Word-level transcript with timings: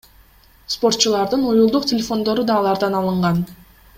Спортчулардын 0.75 1.43
уюлдук 1.51 1.85
телефондору 1.93 2.47
да 2.51 2.57
алардан 2.63 3.01
алынган. 3.03 3.45